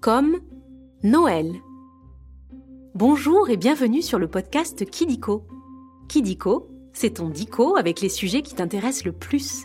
Comme 0.00 0.36
Noël. 1.02 1.52
Bonjour 2.94 3.50
et 3.50 3.56
bienvenue 3.56 4.02
sur 4.02 4.20
le 4.20 4.28
podcast 4.28 4.88
Kidiko. 4.88 5.48
Kidiko, 6.08 6.68
c'est 6.92 7.14
ton 7.14 7.28
dico 7.28 7.76
avec 7.76 8.00
les 8.00 8.08
sujets 8.08 8.42
qui 8.42 8.54
t'intéressent 8.54 9.04
le 9.04 9.12
plus. 9.12 9.64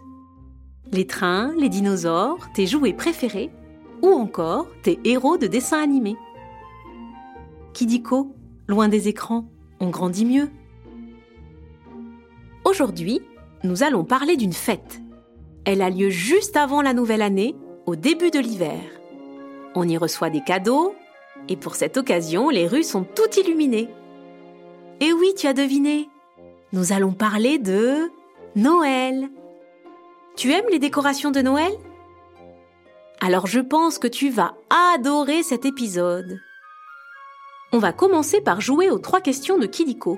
Les 0.92 1.06
trains, 1.06 1.54
les 1.60 1.70
dinosaures, 1.70 2.40
tes 2.56 2.66
jouets 2.66 2.94
préférés 2.94 3.52
ou 4.02 4.08
encore 4.08 4.68
tes 4.82 5.00
héros 5.04 5.38
de 5.38 5.46
dessins 5.46 5.84
animés. 5.84 6.18
Kidiko, 7.74 8.36
loin 8.68 8.88
des 8.90 9.10
écrans, 9.10 9.46
on 9.80 9.92
grandit 9.92 10.26
mieux. 10.26 10.50
Aujourd'hui, 12.66 13.22
nous 13.64 13.84
allons 13.84 14.06
parler 14.06 14.38
d'une 14.38 14.54
fête. 14.54 15.02
Elle 15.66 15.84
a 15.84 15.92
lieu 15.92 16.10
juste 16.10 16.58
avant 16.58 16.82
la 16.82 16.96
nouvelle 16.96 17.22
année, 17.22 17.56
au 17.86 17.96
début 17.96 18.32
de 18.32 18.40
l'hiver. 18.40 18.80
On 19.76 19.88
y 19.88 19.98
reçoit 19.98 20.30
des 20.30 20.44
cadeaux, 20.44 20.96
et 21.50 21.58
pour 21.58 21.76
cette 21.76 21.98
occasion, 21.98 22.50
les 22.50 22.68
rues 22.68 22.84
sont 22.84 23.04
toutes 23.04 23.38
illuminées. 23.38 23.90
Et 25.00 25.12
oui, 25.14 25.34
tu 25.36 25.48
as 25.48 25.54
deviné, 25.54 26.10
nous 26.74 26.92
allons 26.92 27.12
parler 27.12 27.60
de 27.60 28.12
Noël. 28.56 29.30
Tu 30.36 30.52
aimes 30.52 30.70
les 30.72 30.80
décorations 30.80 31.30
de 31.30 31.42
Noël? 31.42 31.72
Alors 33.22 33.46
je 33.46 33.60
pense 33.60 34.00
que 34.00 34.08
tu 34.08 34.30
vas 34.30 34.56
adorer 34.96 35.44
cet 35.44 35.66
épisode. 35.66 36.40
On 37.72 37.78
va 37.78 37.94
commencer 37.94 38.42
par 38.42 38.60
jouer 38.60 38.90
aux 38.90 39.00
trois 39.00 39.22
questions 39.22 39.58
de 39.58 39.66
Kidiko. 39.66 40.18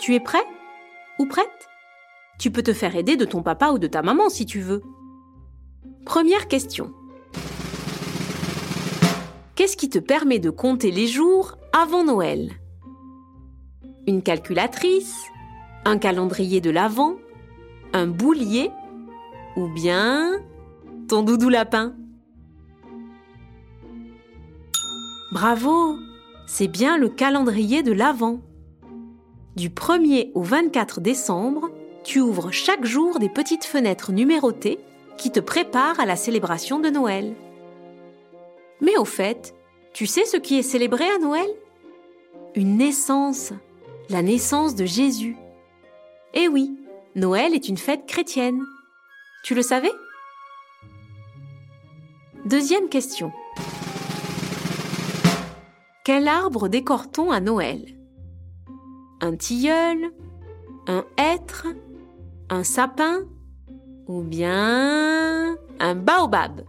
Tu 0.00 0.14
es 0.14 0.20
prêt? 0.20 0.44
Ou 1.18 1.26
prête? 1.26 1.68
Tu 2.38 2.50
peux 2.50 2.62
te 2.62 2.72
faire 2.72 2.96
aider 2.96 3.16
de 3.16 3.24
ton 3.24 3.42
papa 3.42 3.70
ou 3.70 3.78
de 3.78 3.86
ta 3.86 4.02
maman 4.02 4.28
si 4.28 4.44
tu 4.44 4.60
veux. 4.60 4.82
Première 6.04 6.48
question. 6.48 6.92
Qu'est-ce 9.56 9.78
qui 9.78 9.88
te 9.88 9.98
permet 9.98 10.38
de 10.38 10.50
compter 10.50 10.90
les 10.90 11.06
jours 11.06 11.56
avant 11.72 12.04
Noël? 12.04 12.52
Une 14.06 14.20
calculatrice 14.22 15.16
Un 15.86 15.96
calendrier 15.96 16.60
de 16.60 16.68
l'Avent 16.68 17.14
Un 17.94 18.06
boulier 18.06 18.70
Ou 19.56 19.68
bien 19.68 20.42
ton 21.08 21.22
doudou 21.22 21.48
lapin? 21.48 21.94
Bravo 25.32 25.96
C'est 26.46 26.68
bien 26.68 26.98
le 26.98 27.08
calendrier 27.08 27.82
de 27.82 27.92
l'Avent. 27.92 28.40
Du 29.56 29.70
1er 29.70 30.32
au 30.34 30.42
24 30.42 31.00
décembre, 31.00 31.70
tu 32.04 32.20
ouvres 32.20 32.50
chaque 32.50 32.84
jour 32.84 33.18
des 33.18 33.30
petites 33.30 33.64
fenêtres 33.64 34.12
numérotées 34.12 34.78
qui 35.16 35.32
te 35.32 35.40
préparent 35.40 35.98
à 35.98 36.04
la 36.04 36.16
célébration 36.16 36.78
de 36.78 36.90
Noël. 36.90 37.34
Mais 38.80 38.96
au 38.98 39.04
fait, 39.04 39.54
tu 39.96 40.04
sais 40.04 40.26
ce 40.26 40.36
qui 40.36 40.58
est 40.58 40.62
célébré 40.62 41.04
à 41.08 41.16
Noël? 41.18 41.48
Une 42.54 42.76
naissance, 42.76 43.54
la 44.10 44.20
naissance 44.20 44.74
de 44.74 44.84
Jésus. 44.84 45.38
Eh 46.34 46.48
oui, 46.48 46.78
Noël 47.14 47.54
est 47.54 47.66
une 47.66 47.78
fête 47.78 48.04
chrétienne. 48.04 48.62
Tu 49.42 49.54
le 49.54 49.62
savais? 49.62 49.90
Deuxième 52.44 52.90
question. 52.90 53.32
Quel 56.04 56.28
arbre 56.28 56.68
décore-t-on 56.68 57.30
à 57.30 57.40
Noël? 57.40 57.98
Un 59.22 59.34
tilleul 59.34 60.12
Un 60.86 61.06
hêtre 61.16 61.68
un 62.50 62.64
sapin 62.64 63.20
ou 64.08 64.20
bien 64.20 65.56
un 65.80 65.94
baobab? 65.94 66.66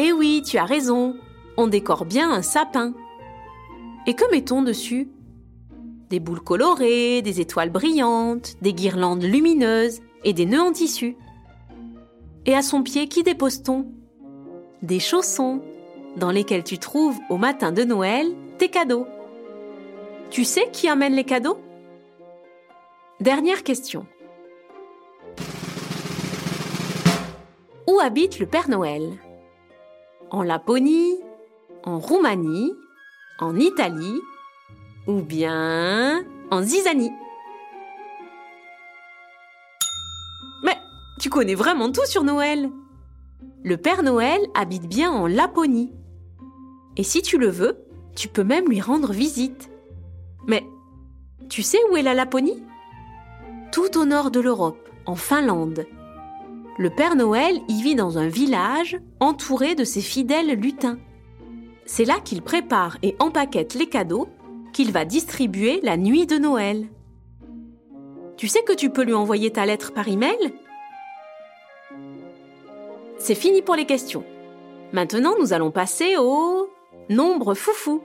Eh 0.00 0.12
oui, 0.12 0.42
tu 0.46 0.58
as 0.58 0.64
raison, 0.64 1.16
on 1.56 1.66
décore 1.66 2.04
bien 2.04 2.30
un 2.30 2.40
sapin. 2.40 2.94
Et 4.06 4.14
que 4.14 4.30
mettons 4.30 4.62
dessus? 4.62 5.08
Des 6.08 6.20
boules 6.20 6.40
colorées, 6.40 7.20
des 7.20 7.40
étoiles 7.40 7.70
brillantes, 7.70 8.54
des 8.62 8.72
guirlandes 8.72 9.24
lumineuses 9.24 10.00
et 10.22 10.32
des 10.32 10.46
nœuds 10.46 10.62
en 10.62 10.70
tissu. 10.70 11.16
Et 12.46 12.54
à 12.54 12.62
son 12.62 12.84
pied, 12.84 13.08
qui 13.08 13.24
dépose-t-on? 13.24 13.86
Des 14.82 15.00
chaussons, 15.00 15.62
dans 16.16 16.30
lesquels 16.30 16.62
tu 16.62 16.78
trouves 16.78 17.18
au 17.28 17.36
matin 17.36 17.72
de 17.72 17.82
Noël 17.82 18.28
tes 18.56 18.68
cadeaux. 18.68 19.08
Tu 20.30 20.44
sais 20.44 20.70
qui 20.72 20.88
amène 20.88 21.14
les 21.14 21.24
cadeaux? 21.24 21.58
Dernière 23.18 23.64
question. 23.64 24.06
Où 27.88 27.98
habite 27.98 28.38
le 28.38 28.46
Père 28.46 28.70
Noël? 28.70 29.18
En 30.30 30.42
Laponie 30.42 31.16
En 31.84 31.98
Roumanie 31.98 32.72
En 33.40 33.56
Italie 33.56 34.20
Ou 35.06 35.22
bien 35.22 36.24
en 36.50 36.62
Zizanie 36.62 37.12
Mais 40.62 40.76
tu 41.18 41.30
connais 41.30 41.54
vraiment 41.54 41.90
tout 41.90 42.04
sur 42.06 42.24
Noël 42.24 42.70
Le 43.64 43.76
Père 43.76 44.02
Noël 44.02 44.40
habite 44.54 44.86
bien 44.86 45.10
en 45.10 45.26
Laponie. 45.26 45.92
Et 46.96 47.02
si 47.02 47.22
tu 47.22 47.38
le 47.38 47.48
veux, 47.48 47.78
tu 48.16 48.28
peux 48.28 48.44
même 48.44 48.68
lui 48.68 48.80
rendre 48.80 49.12
visite. 49.12 49.70
Mais 50.46 50.64
tu 51.48 51.62
sais 51.62 51.78
où 51.90 51.96
est 51.96 52.02
la 52.02 52.14
Laponie? 52.14 52.62
Tout 53.72 53.98
au 53.98 54.04
nord 54.04 54.30
de 54.30 54.40
l'Europe, 54.40 54.88
en 55.06 55.14
Finlande. 55.14 55.86
Le 56.80 56.90
Père 56.90 57.16
Noël 57.16 57.60
y 57.66 57.82
vit 57.82 57.96
dans 57.96 58.18
un 58.18 58.28
village 58.28 59.00
entouré 59.18 59.74
de 59.74 59.82
ses 59.82 60.00
fidèles 60.00 60.52
lutins. 60.52 61.00
C'est 61.86 62.04
là 62.04 62.20
qu'il 62.24 62.40
prépare 62.40 62.98
et 63.02 63.16
empaquette 63.18 63.74
les 63.74 63.88
cadeaux 63.88 64.28
qu'il 64.72 64.92
va 64.92 65.04
distribuer 65.04 65.80
la 65.82 65.96
nuit 65.96 66.24
de 66.24 66.38
Noël. 66.38 66.86
Tu 68.36 68.46
sais 68.46 68.62
que 68.62 68.74
tu 68.74 68.90
peux 68.90 69.02
lui 69.02 69.14
envoyer 69.14 69.50
ta 69.50 69.66
lettre 69.66 69.92
par 69.92 70.06
email? 70.06 70.54
C'est 73.18 73.34
fini 73.34 73.60
pour 73.60 73.74
les 73.74 73.86
questions. 73.86 74.22
Maintenant, 74.92 75.34
nous 75.40 75.52
allons 75.52 75.72
passer 75.72 76.16
au 76.16 76.70
nombre 77.08 77.54
foufou. 77.54 78.02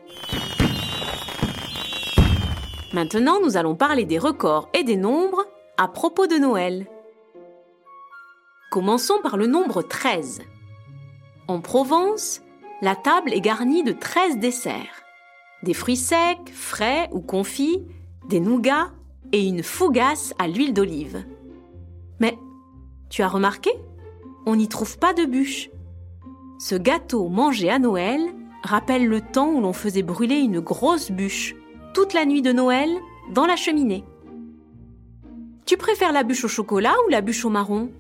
Maintenant, 2.92 3.40
nous 3.40 3.56
allons 3.56 3.76
parler 3.76 4.06
des 4.06 4.18
records 4.18 4.68
et 4.74 4.84
des 4.84 4.98
nombres 4.98 5.46
à 5.78 5.88
propos 5.88 6.26
de 6.26 6.38
Noël. 6.38 6.88
Commençons 8.74 9.20
par 9.22 9.38
le 9.38 9.46
nombre 9.46 9.84
13. 9.84 10.42
En 11.48 11.62
Provence, 11.62 12.42
la 12.82 12.96
table 12.96 13.32
est 13.32 13.40
garnie 13.40 13.84
de 13.84 13.92
13 13.92 14.40
desserts. 14.40 15.04
Des 15.62 15.76
fruits 15.76 15.96
secs, 15.96 16.50
frais 16.52 17.08
ou 17.12 17.22
confits, 17.22 17.86
des 18.30 18.40
nougats 18.40 18.90
et 19.32 19.46
une 19.46 19.62
fougasse 19.62 20.34
à 20.40 20.48
l'huile 20.48 20.74
d'olive. 20.74 21.24
Mais, 22.20 22.36
tu 23.12 23.22
as 23.22 23.28
remarqué? 23.28 23.70
On 24.48 24.56
n'y 24.56 24.68
trouve 24.68 24.98
pas 24.98 25.14
de 25.14 25.26
bûche. 25.26 25.70
Ce 26.58 26.74
gâteau 26.74 27.30
mangé 27.30 27.70
à 27.70 27.78
Noël 27.78 28.22
rappelle 28.64 29.06
le 29.06 29.22
temps 29.22 29.52
où 29.52 29.62
l'on 29.62 29.74
faisait 29.74 30.02
brûler 30.02 30.40
une 30.40 30.62
grosse 30.62 31.12
bûche 31.12 31.54
toute 31.94 32.16
la 32.16 32.26
nuit 32.26 32.42
de 32.42 32.52
Noël 32.52 32.90
dans 33.30 33.46
la 33.46 33.56
cheminée. 33.56 34.04
Tu 35.68 35.78
préfères 35.78 36.12
la 36.12 36.24
bûche 36.24 36.46
au 36.46 36.48
chocolat 36.48 36.96
ou 37.06 37.12
la 37.12 37.22
bûche 37.22 37.46
au 37.46 37.52
marron? 37.52 37.92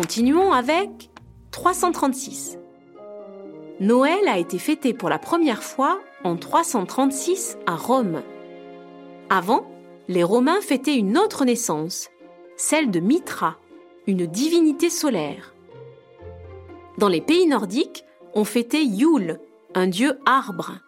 Continuons 0.00 0.54
avec 0.54 1.10
336. 1.50 2.56
Noël 3.80 4.28
a 4.28 4.38
été 4.38 4.58
fêté 4.58 4.94
pour 4.94 5.10
la 5.10 5.18
première 5.18 5.62
fois 5.62 6.00
en 6.24 6.36
336 6.36 7.58
à 7.66 7.76
Rome. 7.76 8.22
Avant, 9.28 9.70
les 10.08 10.22
Romains 10.22 10.62
fêtaient 10.62 10.96
une 10.96 11.18
autre 11.18 11.44
naissance, 11.44 12.08
celle 12.56 12.90
de 12.90 12.98
Mitra, 12.98 13.58
une 14.06 14.24
divinité 14.24 14.88
solaire. 14.88 15.54
Dans 16.96 17.08
les 17.08 17.20
pays 17.20 17.46
nordiques, 17.46 18.06
on 18.32 18.44
fêtait 18.44 18.86
Yule, 18.86 19.38
un 19.74 19.86
dieu 19.86 20.18
arbre. 20.24 20.78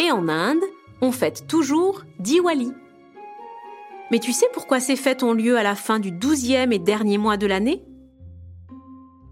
Et 0.00 0.10
en 0.10 0.28
Inde, 0.28 0.64
on 1.02 1.12
fête 1.12 1.46
toujours 1.46 2.02
Diwali. 2.18 2.72
Mais 4.10 4.18
tu 4.18 4.32
sais 4.32 4.48
pourquoi 4.52 4.80
ces 4.80 4.96
fêtes 4.96 5.22
ont 5.22 5.34
lieu 5.34 5.56
à 5.56 5.62
la 5.62 5.76
fin 5.76 6.00
du 6.00 6.10
douzième 6.10 6.72
et 6.72 6.80
dernier 6.80 7.16
mois 7.16 7.36
de 7.36 7.46
l'année? 7.46 7.84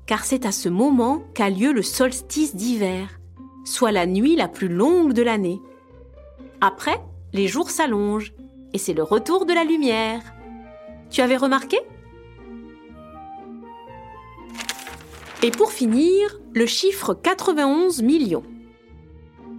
Car 0.07 0.25
c'est 0.25 0.47
à 0.47 0.53
ce 0.53 0.69
moment 0.69 1.25
qu'a 1.35 1.51
lieu 1.51 1.73
le 1.73 1.83
solstice 1.83 2.55
d'hiver, 2.55 3.19
soit 3.65 3.91
la 3.91 4.07
nuit 4.07 4.37
la 4.37 4.47
plus 4.47 4.69
longue 4.69 5.13
de 5.13 5.23
l'année. 5.23 5.61
Après, 6.61 7.01
les 7.33 7.49
jours 7.49 7.71
s'allongent 7.71 8.33
et 8.73 8.79
c'est 8.79 8.95
le 8.95 9.03
retour 9.03 9.47
de 9.47 9.53
la 9.53 9.65
lumière. 9.65 10.23
Tu 11.11 11.21
avais 11.21 11.37
remarqué? 11.37 11.79
Et 15.43 15.51
pour 15.51 15.73
finir, 15.73 16.39
le 16.55 16.67
chiffre 16.67 17.13
91 17.13 18.03
millions. 18.03 18.45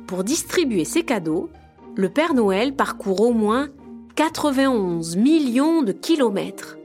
Pour 0.07 0.23
distribuer 0.23 0.85
ces 0.85 1.03
cadeaux, 1.03 1.49
le 1.95 2.09
Père 2.09 2.33
Noël 2.33 2.73
parcourt 2.73 3.21
au 3.21 3.33
moins 3.33 3.69
91 4.15 5.17
millions 5.17 5.83
de 5.83 5.91
kilomètres. 5.91 6.77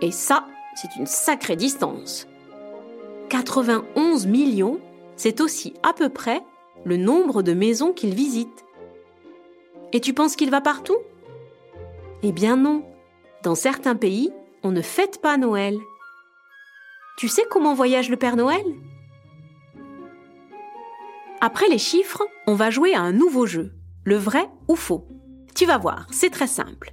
Et 0.00 0.10
ça, 0.10 0.46
c'est 0.74 0.94
une 0.96 1.06
sacrée 1.06 1.56
distance. 1.56 2.26
91 3.32 4.26
millions, 4.26 4.78
c'est 5.16 5.40
aussi 5.40 5.72
à 5.82 5.94
peu 5.94 6.10
près 6.10 6.42
le 6.84 6.98
nombre 6.98 7.42
de 7.42 7.54
maisons 7.54 7.94
qu'il 7.94 8.14
visite. 8.14 8.66
Et 9.94 10.00
tu 10.00 10.12
penses 10.12 10.36
qu'il 10.36 10.50
va 10.50 10.60
partout? 10.60 10.98
Eh 12.22 12.30
bien 12.30 12.58
non. 12.58 12.84
Dans 13.42 13.54
certains 13.54 13.96
pays, 13.96 14.30
on 14.62 14.70
ne 14.70 14.82
fête 14.82 15.22
pas 15.22 15.38
Noël. 15.38 15.78
Tu 17.16 17.26
sais 17.26 17.44
comment 17.50 17.72
voyage 17.72 18.10
le 18.10 18.18
Père 18.18 18.36
Noël? 18.36 18.66
Après 21.40 21.70
les 21.70 21.78
chiffres, 21.78 22.22
on 22.46 22.54
va 22.54 22.68
jouer 22.68 22.92
à 22.92 23.00
un 23.00 23.12
nouveau 23.12 23.46
jeu, 23.46 23.72
le 24.04 24.16
vrai 24.16 24.46
ou 24.68 24.76
faux. 24.76 25.08
Tu 25.54 25.64
vas 25.64 25.78
voir, 25.78 26.06
c'est 26.10 26.28
très 26.28 26.46
simple. 26.46 26.92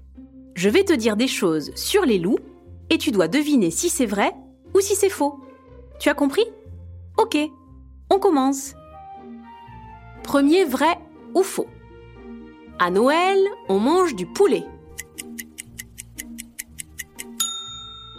Je 0.55 0.69
vais 0.69 0.85
te 0.85 0.93
dire 0.93 1.17
des 1.17 1.27
choses 1.27 1.75
sur 1.75 2.05
les 2.05 2.17
loups 2.17 2.39
et 2.89 2.97
tu 2.97 3.11
dois 3.11 3.27
deviner 3.27 3.71
si 3.71 3.89
c'est 3.89 4.05
vrai 4.05 4.33
ou 4.73 4.79
si 4.79 4.95
c'est 4.95 5.09
faux. 5.09 5.37
Tu 5.99 6.07
as 6.07 6.13
compris? 6.13 6.45
Ok, 7.17 7.37
on 8.09 8.19
commence. 8.19 8.73
Premier 10.23 10.63
vrai 10.63 10.97
ou 11.35 11.43
faux? 11.43 11.67
À 12.79 12.89
Noël, 12.89 13.37
on 13.67 13.79
mange 13.79 14.15
du 14.15 14.25
poulet. 14.25 14.63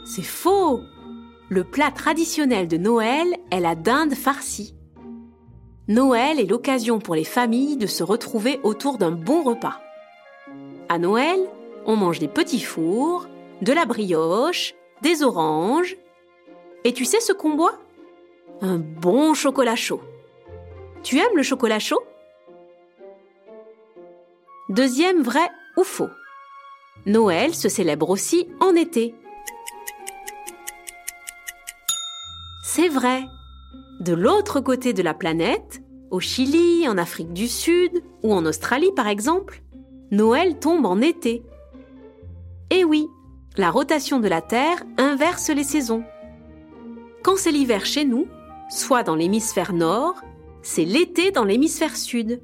C'est 0.05 0.23
faux 0.23 0.81
Le 1.49 1.65
plat 1.65 1.91
traditionnel 1.91 2.69
de 2.69 2.77
Noël 2.77 3.27
est 3.51 3.61
la 3.61 3.75
dinde 3.75 4.15
farcie. 4.15 4.75
Noël 5.89 6.39
est 6.39 6.45
l'occasion 6.45 6.99
pour 6.99 7.15
les 7.15 7.25
familles 7.25 7.79
de 7.79 7.87
se 7.87 8.03
retrouver 8.03 8.61
autour 8.63 8.99
d'un 8.99 9.13
bon 9.13 9.43
repas. 9.43 9.81
À 10.91 10.99
Noël, 10.99 11.41
on 11.87 11.97
mange 11.97 12.19
des 12.19 12.29
petits 12.29 12.61
fours, 12.61 13.27
de 13.63 13.73
la 13.73 13.87
brioche, 13.87 14.75
des 15.01 15.23
oranges. 15.23 15.97
Et 16.85 16.93
tu 16.93 17.05
sais 17.05 17.21
ce 17.21 17.33
qu'on 17.33 17.55
boit? 17.55 17.79
Un 18.63 18.79
bon 18.79 19.35
chocolat 19.35 19.77
chaud. 19.77 20.01
Tu 21.03 21.19
aimes 21.19 21.37
le 21.37 21.43
chocolat 21.43 21.79
chaud? 21.79 22.03
Deuxième 24.69 25.23
vrai 25.23 25.49
ou 25.77 25.85
faux 25.85 26.11
Noël 27.07 27.55
se 27.55 27.69
célèbre 27.69 28.09
aussi 28.11 28.49
en 28.61 28.75
été. 28.75 29.15
C'est 32.65 32.89
vrai. 32.89 33.25
De 34.01 34.15
l'autre 34.15 34.61
côté 34.61 34.93
de 34.93 35.03
la 35.03 35.13
planète, 35.13 35.83
au 36.11 36.21
Chili, 36.21 36.89
en 36.89 36.99
Afrique 36.99 37.33
du 37.33 37.49
Sud 37.49 38.03
ou 38.23 38.33
en 38.33 38.47
Australie 38.47 38.93
par 38.95 39.09
exemple, 39.09 39.63
Noël 40.11 40.59
tombe 40.59 40.87
en 40.87 41.01
été. 41.01 41.43
Et 42.71 42.85
oui, 42.85 43.09
la 43.57 43.71
rotation 43.71 44.21
de 44.21 44.29
la 44.29 44.41
Terre 44.41 44.83
inverse 44.99 45.51
les 45.51 45.65
saisons. 45.65 46.05
Quand 47.23 47.37
c'est 47.37 47.53
l'hiver 47.53 47.85
chez 47.85 48.05
nous, 48.05 48.27
soit 48.71 49.03
dans 49.03 49.15
l'hémisphère 49.15 49.73
nord, 49.73 50.23
c'est 50.63 50.85
l'été 50.85 51.31
dans 51.31 51.45
l'hémisphère 51.45 51.97
sud. 51.97 52.41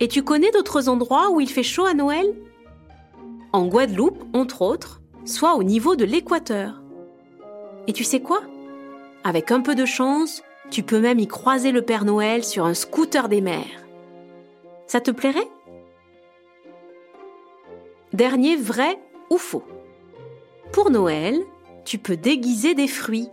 Et 0.00 0.08
tu 0.08 0.22
connais 0.22 0.50
d'autres 0.50 0.88
endroits 0.88 1.30
où 1.30 1.40
il 1.40 1.48
fait 1.48 1.62
chaud 1.62 1.86
à 1.86 1.94
Noël? 1.94 2.34
En 3.52 3.66
Guadeloupe, 3.66 4.24
entre 4.32 4.62
autres, 4.62 5.00
soit 5.24 5.54
au 5.54 5.62
niveau 5.62 5.94
de 5.94 6.04
l'équateur. 6.04 6.82
Et 7.86 7.92
tu 7.92 8.02
sais 8.02 8.20
quoi? 8.20 8.40
Avec 9.24 9.52
un 9.52 9.60
peu 9.60 9.74
de 9.74 9.84
chance, 9.84 10.42
tu 10.70 10.82
peux 10.82 10.98
même 10.98 11.18
y 11.18 11.28
croiser 11.28 11.70
le 11.70 11.82
Père 11.82 12.04
Noël 12.04 12.44
sur 12.44 12.64
un 12.64 12.74
scooter 12.74 13.28
des 13.28 13.40
mers. 13.40 13.84
Ça 14.86 15.00
te 15.00 15.10
plairait? 15.10 15.48
Dernier 18.12 18.56
vrai 18.56 18.98
ou 19.30 19.38
faux. 19.38 19.64
Pour 20.72 20.90
Noël, 20.90 21.38
tu 21.84 21.98
peux 21.98 22.16
déguiser 22.16 22.74
des 22.74 22.88
fruits. 22.88 23.28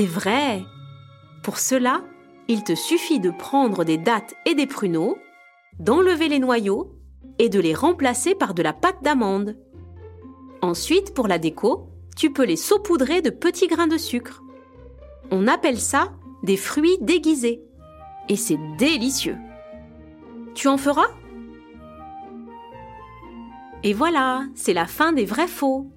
C'est 0.00 0.06
vrai. 0.06 0.64
Pour 1.42 1.58
cela, 1.58 2.00
il 2.48 2.64
te 2.64 2.74
suffit 2.74 3.20
de 3.20 3.30
prendre 3.30 3.84
des 3.84 3.98
dattes 3.98 4.34
et 4.46 4.54
des 4.54 4.66
pruneaux, 4.66 5.18
d'enlever 5.78 6.30
les 6.30 6.38
noyaux 6.38 6.94
et 7.38 7.50
de 7.50 7.60
les 7.60 7.74
remplacer 7.74 8.34
par 8.34 8.54
de 8.54 8.62
la 8.62 8.72
pâte 8.72 9.02
d'amande. 9.02 9.58
Ensuite, 10.62 11.12
pour 11.12 11.28
la 11.28 11.38
déco, 11.38 11.90
tu 12.16 12.32
peux 12.32 12.46
les 12.46 12.56
saupoudrer 12.56 13.20
de 13.20 13.28
petits 13.28 13.66
grains 13.66 13.88
de 13.88 13.98
sucre. 13.98 14.42
On 15.30 15.46
appelle 15.46 15.78
ça 15.78 16.14
des 16.44 16.56
fruits 16.56 16.96
déguisés. 17.02 17.60
Et 18.30 18.36
c'est 18.36 18.58
délicieux. 18.78 19.36
Tu 20.54 20.68
en 20.68 20.78
feras? 20.78 21.10
Et 23.82 23.92
voilà, 23.92 24.46
c'est 24.54 24.72
la 24.72 24.86
fin 24.86 25.12
des 25.12 25.26
vrais 25.26 25.46
faux. 25.46 25.90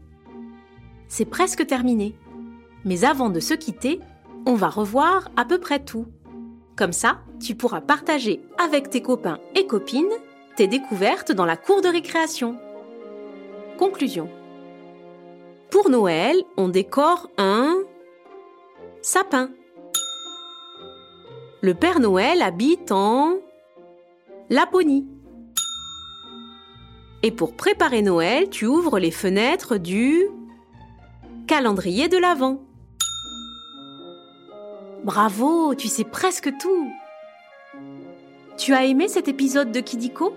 C'est 1.08 1.24
presque 1.24 1.66
terminé. 1.66 2.18
Mais 2.86 3.06
avant 3.06 3.30
de 3.30 3.40
se 3.40 3.54
quitter, 3.54 4.00
on 4.46 4.56
va 4.56 4.70
revoir 4.70 5.30
à 5.38 5.46
peu 5.46 5.60
près 5.60 5.80
tout. 5.80 6.08
Comme 6.76 6.94
ça, 6.94 7.20
tu 7.40 7.56
pourras 7.56 7.82
partager 7.82 8.42
avec 8.58 8.90
tes 8.90 9.02
copains 9.02 9.40
et 9.56 9.68
copines 9.68 10.06
tes 10.56 10.68
découvertes 10.68 11.32
dans 11.32 11.46
la 11.46 11.58
cour 11.58 11.82
de 11.82 11.88
récréation. 11.88 12.58
Conclusion. 13.78 14.30
Pour 15.70 15.90
Noël, 15.90 16.36
on 16.58 16.68
décore 16.68 17.30
un 17.38 17.78
sapin. 19.02 19.50
Le 21.62 21.74
Père 21.74 22.00
Noël 22.00 22.42
habite 22.42 22.92
en 22.92 23.38
Laponie. 24.50 25.08
Et 27.24 27.32
pour 27.32 27.56
préparer 27.56 28.02
Noël, 28.02 28.50
tu 28.50 28.66
ouvres 28.66 29.00
les 29.00 29.12
fenêtres 29.12 29.78
du 29.78 30.24
calendrier 31.48 32.10
de 32.10 32.18
l'Avent. 32.18 32.62
Bravo, 35.04 35.76
tu 35.76 35.90
sais 35.90 36.06
presque 36.06 36.50
tout. 36.60 36.92
Tu 38.58 38.74
as 38.74 38.86
aimé 38.86 39.10
cet 39.10 39.28
épisode 39.28 39.72
de 39.72 39.82
Kidiko? 39.82 40.34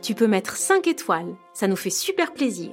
Tu 0.00 0.14
peux 0.14 0.28
mettre 0.28 0.56
5 0.56 0.86
étoiles, 0.86 1.34
ça 1.54 1.66
nous 1.66 1.76
fait 1.76 1.90
super 1.90 2.32
plaisir. 2.32 2.70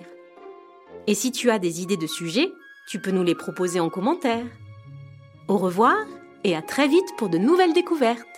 Et 1.07 1.15
si 1.15 1.31
tu 1.31 1.49
as 1.49 1.57
des 1.57 1.81
idées 1.81 1.97
de 1.97 2.05
sujets, 2.05 2.51
tu 2.87 2.99
peux 2.99 3.09
nous 3.11 3.23
les 3.23 3.33
proposer 3.33 3.79
en 3.79 3.89
commentaire. 3.89 4.45
Au 5.47 5.57
revoir 5.57 5.97
et 6.43 6.55
à 6.55 6.61
très 6.61 6.87
vite 6.87 7.15
pour 7.17 7.29
de 7.29 7.39
nouvelles 7.39 7.73
découvertes. 7.73 8.36